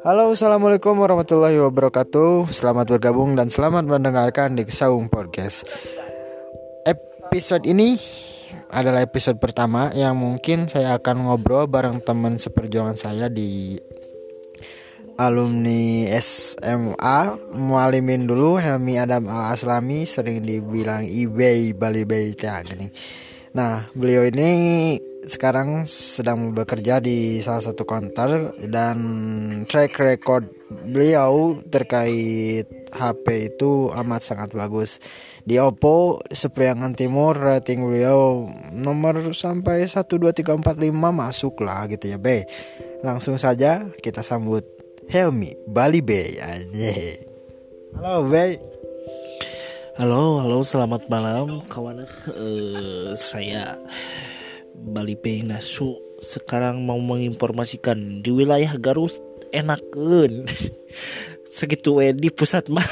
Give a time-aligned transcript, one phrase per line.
[0.00, 2.48] Halo, assalamualaikum warahmatullahi wabarakatuh.
[2.48, 5.68] Selamat bergabung dan selamat mendengarkan di Saung Podcast.
[6.88, 8.00] Episode ini
[8.72, 13.76] adalah episode pertama yang mungkin saya akan ngobrol bareng teman seperjuangan saya di
[15.20, 22.88] alumni SMA Mualimin dulu Helmi Adam Al Aslami sering dibilang eBay Bali Bay gini.
[23.54, 24.50] Nah, beliau ini
[25.22, 28.98] sekarang sedang bekerja di salah satu kantor dan
[29.70, 30.50] track record
[30.90, 34.98] beliau terkait HP itu amat sangat bagus.
[35.46, 41.86] Di Oppo Sepriangan Timur rating beliau nomor sampai 1 2 3 4 5 masuk lah
[41.86, 42.42] gitu ya, B.
[43.06, 44.66] Langsung saja kita sambut
[45.06, 46.02] Helmi Bali
[46.42, 46.92] aja.
[48.02, 48.58] Halo Bay.
[49.94, 52.02] Halo, halo, selamat malam kawan.
[52.26, 53.78] Uh, saya
[54.74, 55.14] Bali
[55.46, 59.14] Nasu sekarang mau menginformasikan di wilayah Garut
[59.54, 60.50] enakan
[61.56, 62.82] segitu eh di pusat mah.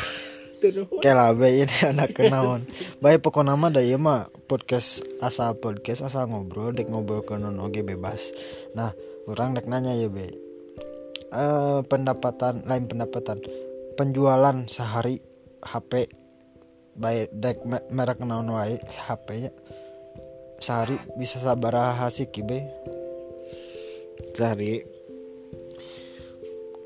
[1.03, 2.63] Kela Bay ini anak kenaon.
[3.03, 7.59] Baik pokok nama dah ya mah podcast asal podcast asal ngobrol dek ngobrol ke non
[7.59, 8.31] oge bebas.
[8.79, 8.95] Nah,
[9.27, 10.31] orang dek nanya ya Bay
[11.35, 13.43] uh, pendapatan lain pendapatan
[13.99, 15.19] penjualan sehari
[15.67, 16.22] HP
[16.97, 17.59] baik dek
[17.91, 19.53] merek naon wae HP nya.
[20.63, 22.63] Sehari bisa sabar hasil kibe
[24.33, 24.85] sehari.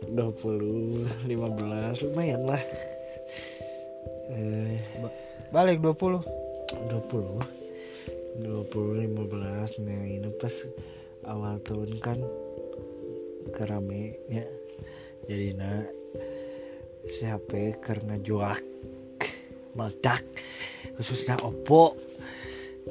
[0.06, 2.62] 20 15 lumayan lah.
[4.26, 4.78] Eh,
[5.54, 6.18] balik 20
[6.90, 7.56] 20
[8.42, 10.56] 20 15 nah ini pas
[11.30, 12.18] awal tahun kan
[13.54, 14.42] kerame ya
[15.30, 15.86] jadi nak
[17.06, 18.58] siapa karena juak
[19.76, 20.24] meledak
[20.96, 21.94] khususnya Oppo.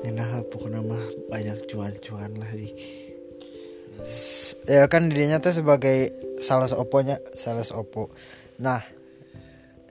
[0.05, 2.73] Nah pokoknya mah banyak cuan-cuan lah dik.
[4.69, 8.13] Ya kan dirinya tuh sebagai sales Oppo-nya sales Oppo.
[8.61, 8.85] Nah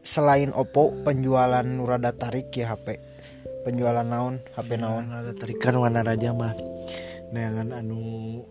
[0.05, 3.01] selain Oppo penjualan rada tarik ya HP
[3.65, 5.11] penjualan naon HP naon?
[5.11, 6.55] Rada tarikan warna raja mah.
[7.35, 8.45] Neangan anu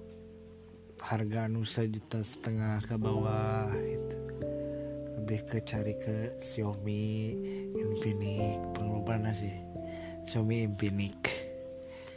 [0.99, 4.22] harga anu juta setengah ke bawah itu
[5.33, 7.33] lebih ke cari ke Xiaomi
[7.73, 9.49] Infinix pengluparan sih?
[10.29, 11.17] Xiaomi Infinix.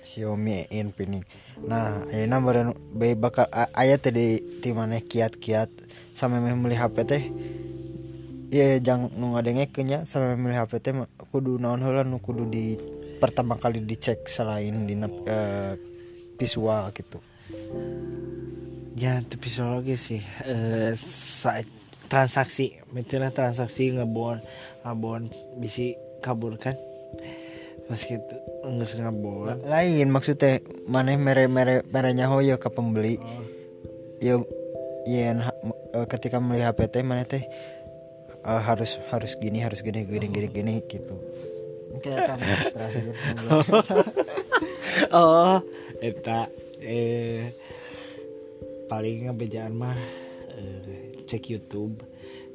[0.04, 1.24] Xiaomi Infinix.
[1.64, 5.72] Nah ayeuna baru bayi bakal ayat tadi di mana kiat-kiat
[6.12, 7.24] sampai memilih HP teh.
[8.52, 9.32] Ya jangan nu
[9.72, 10.92] kenya sampai memilih HP teh
[11.32, 12.76] kudu naon heula nu kudu di
[13.16, 15.72] pertama kali dicek selain di uh,
[16.36, 17.16] visual gitu.
[18.92, 20.20] Ya tapi lagi sih.
[20.44, 20.92] Eh
[22.06, 24.40] transaksi misalnya transaksi ngebon
[24.82, 26.74] ngabon bisi kabur kan?
[27.86, 28.34] Pas gitu
[28.66, 30.58] nggak ngabon lain maksudnya
[30.90, 33.18] mana mere mere merenya hoyo ke pembeli.
[33.18, 33.44] Oh.
[34.16, 34.34] ya
[35.04, 35.36] ya
[36.10, 37.44] ketika melihat PT mana teh
[38.42, 41.14] uh, harus harus gini harus gini gini gini gini gitu.
[42.02, 43.04] Kayak kamu terakhir.
[45.12, 45.60] Oh
[46.00, 46.48] eta
[46.80, 47.52] eh
[48.88, 50.25] paling ngebejaan mah
[51.26, 52.00] cek YouTube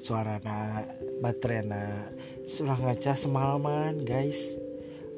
[0.01, 0.81] suarana
[1.21, 2.09] baterainya
[2.47, 4.57] surah ngaca semalaman guys.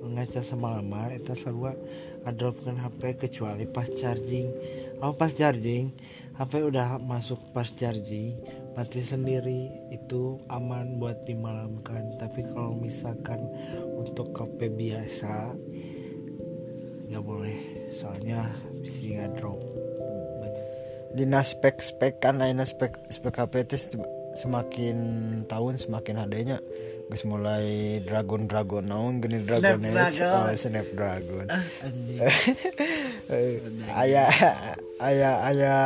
[0.03, 1.79] Ngaca semalaman itu selalu
[2.27, 4.51] ngadropkan HP kecuali pas charging.
[4.99, 5.95] Oh pas charging?
[6.35, 8.35] HP udah masuk pas charging
[8.75, 9.71] mati sendiri.
[9.95, 12.19] Itu aman buat dimalamkan.
[12.19, 13.47] Tapi kalau misalkan
[13.95, 15.55] untuk HP biasa
[17.07, 17.87] nggak boleh.
[17.95, 18.51] Soalnya
[18.83, 19.63] bisa ngadrop
[21.13, 24.01] Dina spek-spek kan aina spek spek HP itu
[24.33, 24.97] semakin
[25.45, 26.57] tahun semakin adanya.
[27.11, 31.45] Gus mulai dragon dragon naon gini dragon oh, snapdragon.
[31.51, 31.61] Ah,
[34.01, 34.29] ayah
[34.97, 35.81] ayah ayah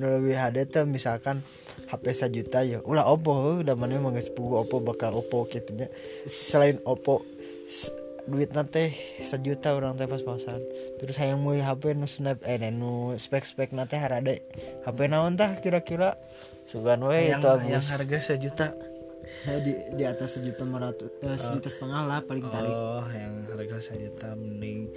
[0.00, 1.44] lebih HD tuh misalkan
[1.92, 5.86] HP sejuta ya ulah Oppo udah mana emang Oppo bakal Oppo gitunya
[6.26, 7.22] selain Oppo
[8.24, 8.88] duit nanti
[9.20, 10.60] sejuta orang teh pas-pasan.
[10.96, 14.40] Terus saya mau HP nu snap eh nu spek spek nanti harade
[14.88, 16.16] HP naon tah kira-kira?
[16.64, 18.68] Sugan we itu agus yang harga sejuta.
[19.44, 23.92] Ya, di di atas sejuta meratus eh, sejuta setengah lah paling tarik oh yang harga
[23.92, 24.88] sejuta mending.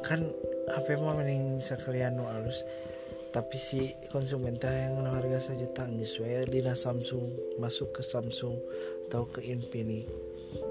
[0.00, 0.32] Kan
[0.72, 2.64] HP mah mending sekalian nu halus
[3.32, 8.56] tapi si konsumen teh yang harga sejuta we dina Samsung masuk ke Samsung
[9.08, 10.08] atau ke Infinix.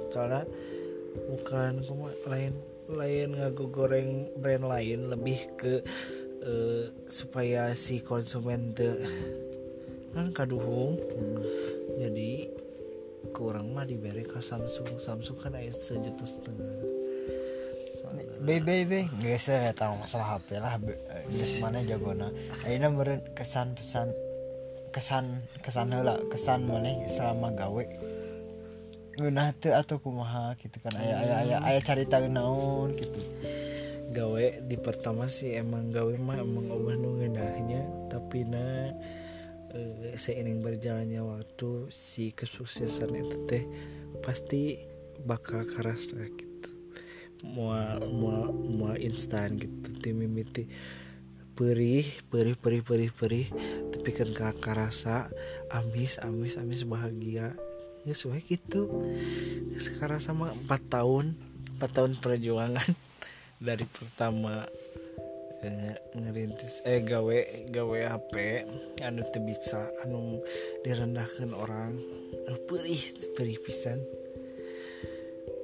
[0.09, 0.45] Soalnya
[1.15, 1.83] bukan
[2.27, 2.53] lain
[2.91, 5.79] lain ngaku goreng brand lain lebih ke
[6.43, 8.89] uh, supaya si konsumen te
[10.11, 10.99] kan kaduhung.
[10.99, 11.39] Hmm.
[11.95, 12.51] jadi
[13.31, 14.99] kurang mah diberi ke Samsung.
[14.99, 16.75] Samsung kan ayat sejuta setengah.
[18.41, 20.75] Be be nggak saya tahu masalah HP lah.
[21.31, 22.27] Geus mana jagona.
[22.65, 24.11] Ayeuna meureun kesan pesan
[24.91, 27.85] kesan kesan heula kesan maneh selama gawe
[29.59, 30.93] teu atau kumaha gitu kan.
[30.95, 33.21] Aya aya aya aya carita naon gitu.
[34.11, 38.91] Gawe di pertama sih emang gawe mah emang obah nu ngeunahnya tapi na
[39.71, 43.63] eh, seiring berjalannya waktu si kesuksesan itu teh
[44.19, 44.75] pasti
[45.23, 46.69] bakal kerasa gitu.
[47.47, 50.67] Mual mual mual instan gitu tim mimiti
[51.51, 53.47] perih perih perih perih perih
[53.91, 55.29] tapi kan kakak rasa
[55.69, 57.53] amis amis amis bahagia
[58.05, 58.89] ya sesuai gitu.
[59.77, 61.37] Sekarang sama empat tahun
[61.77, 62.89] empat tahun perjuangan
[63.67, 64.65] dari pertama
[65.61, 67.37] eh, ngerintis eh gawe
[67.69, 68.33] gawe HP
[69.05, 70.41] anu teu bisa anu
[70.85, 71.93] direndahkan orang
[72.49, 73.01] anu perih
[73.37, 74.01] perih pisan.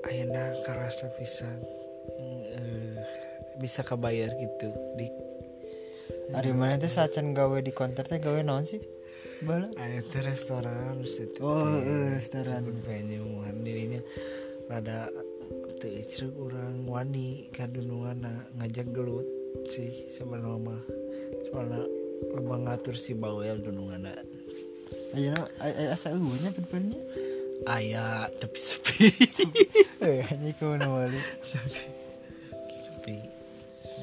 [0.07, 1.57] Ayeuna karasa pisan
[2.53, 2.97] eh,
[3.57, 5.09] bisa kabayar gitu di
[6.31, 8.96] hari mana teh sacan gawe di konter teh gawe naon sih
[9.45, 9.69] bala
[10.09, 12.65] teh restoran situ oh eh, restoran.
[12.81, 14.01] venue dirinya
[14.65, 15.11] rada
[15.77, 18.25] teu icrek urang wani kadunungan
[18.57, 19.27] ngajak gelut
[19.69, 20.81] sih sebenarnya mah
[21.49, 21.81] soalnya
[22.33, 24.09] lebah ngatur si bawel dunungan
[25.13, 26.99] ayeuna aya asa eueuhnya depannya
[27.65, 29.07] aya tapi sepi.
[29.97, 31.17] Eh hanya kau nawali
[32.69, 33.17] sepi.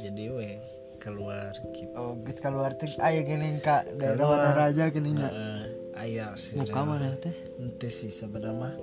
[0.02, 0.58] Jadi we
[1.04, 1.92] keluar gitu.
[1.92, 4.24] Oh geus keluar teh aya geuning ka daerah.
[4.24, 5.28] Wana Raja geuning nya?
[5.28, 5.62] Heeh,
[5.92, 6.56] aya sih.
[6.56, 7.36] Muka mana teh?
[7.60, 8.74] Ente sih sebenarnya mah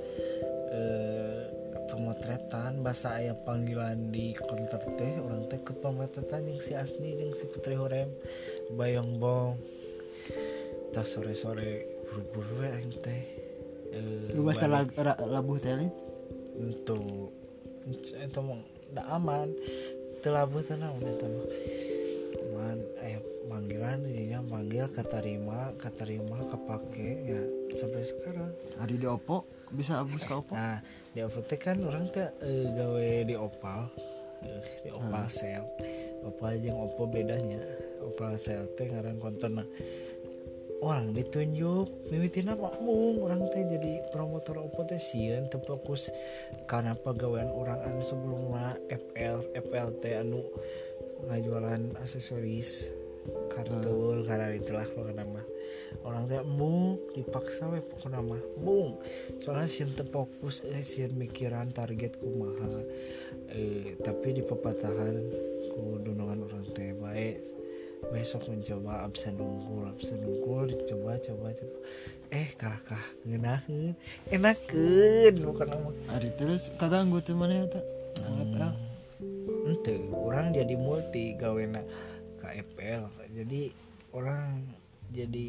[0.70, 1.42] eh,
[1.90, 7.34] pemotretan bahasa ayah panggilan di konter teh orang teh ke pemotretan yang si Asni yang
[7.34, 8.14] si Putri Horem
[8.78, 9.58] Bayong Bong
[10.94, 13.24] tas sore sore buru-buru we aing teh.
[13.92, 15.74] Eh, lu baca lag- ra- labuh teh
[16.56, 17.34] untuk
[17.90, 18.62] itu mah
[18.94, 19.50] da aman.
[20.22, 21.91] Telabu tenang udah mah man eh
[23.82, 27.42] panggilan dia manggil katarima katarima kepake ya
[27.74, 28.54] sampai sekarang.
[28.78, 29.50] Hari di Oppo?
[29.74, 30.54] Bisa abus ke Oppo?
[30.54, 33.90] Nah, di Oppo teh kan orang teh eh, gawe di Opal.
[34.46, 35.66] Eh, di Opal Sel.
[36.22, 37.58] Opal jeung Oppo bedanya.
[38.06, 39.66] Opal Sel teh ngaran konten
[40.86, 46.14] orang ditunjuk mimitina makmung orang teh jadi promotor Oppo teh sieun teu fokus
[46.70, 50.46] karena pegawaian orang anu sebelumnya FL FLT anu
[51.26, 53.01] ngajualan aksesoris
[53.52, 55.46] kartul karena itulah pokoknya mah.
[56.08, 58.42] Orang teh embung dipaksa we pokoknya mah.
[58.58, 58.98] Embung
[59.44, 62.82] soalnya sieun teu fokus eh sieun mikiran target kumaha.
[63.52, 65.16] Eh, tapi di pepatahan
[65.72, 67.44] ku dunungan orang teh baik
[68.02, 71.78] besok mencoba absen unggul absen unggul dicoba coba coba.
[72.32, 73.94] Eh karakah ngenahin
[74.34, 75.94] enakeun bukan mah.
[76.10, 77.86] Hari terus kaganggu tuh mana ya tak
[78.22, 78.92] apa
[79.68, 81.82] ente orang jadi multi gawena
[82.42, 83.04] KFL
[83.38, 83.62] jadi
[84.12, 84.66] orang
[85.12, 85.48] jadi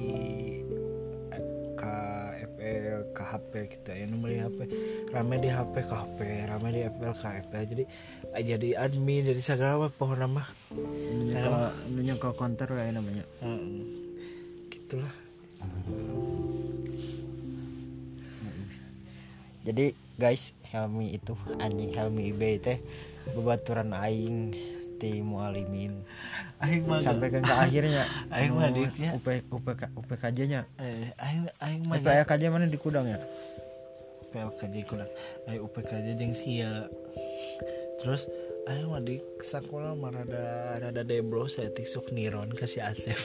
[1.82, 4.04] KFL KHP kita ya.
[4.06, 4.58] Nomor HP
[5.10, 7.84] rame di HP KHP rame di FL KFL jadi
[8.32, 10.46] eh, jadi admin jadi segala pohon nama.
[10.70, 11.50] Ke
[11.90, 13.24] nunya ke konter kayak namanya.
[14.70, 15.14] gitulah.
[19.62, 22.78] Jadi guys Helmi itu anjing Helmi eBay teh
[23.30, 24.50] bebaturan aing
[25.02, 26.06] ti mualimin.
[26.62, 28.06] Aing mah sampai ke akhirnya.
[28.30, 29.18] Aing mah adiknya.
[29.18, 33.18] UP UPK UPKJ nya eh aing aing mah UPKJ mana di kudang ya?
[34.32, 35.10] PLKJ kurang
[35.50, 36.88] ayo UPKJ jeung sia.
[38.00, 38.30] Terus
[38.70, 43.18] ayo mah di sekolah mah rada rada deblo saya sok niron kasih Asep.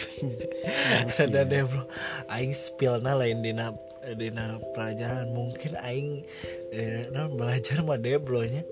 [1.16, 1.86] Rada deblo.
[2.28, 3.72] Aing spillna lain dina
[4.20, 5.32] dina pelajaran.
[5.32, 6.28] Mungkin aing
[6.76, 8.68] eh, non belajar mah deblonya.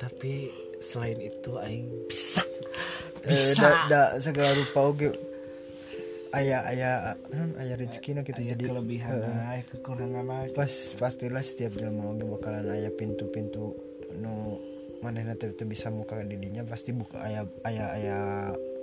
[0.00, 0.48] Tapi
[0.80, 2.42] selain itu aing bisa.
[3.24, 3.62] Eh, bisa.
[3.62, 5.12] da, da segala rupa oge.
[6.30, 6.90] Aya aya
[7.34, 8.40] non aya rezeki gitu.
[8.40, 13.74] Aya jadi kelebihan eh, aya kekurangan lagi pas pastilah setiap jelema oge bakalan aya pintu-pintu
[14.14, 14.62] nu
[15.02, 18.18] manehna teh teu bisa muka di dinya pasti buka aya aya aya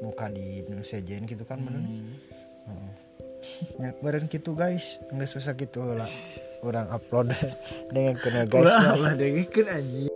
[0.04, 1.84] muka di nu sejen gitu kan bener
[2.68, 2.92] Hmm.
[3.80, 5.00] nya beren gitu guys.
[5.08, 6.12] Nggak susah gitu lah
[6.68, 7.32] orang upload
[7.96, 8.68] dengan kena guys.
[8.68, 10.07] Ulah ulah dengekeun anjing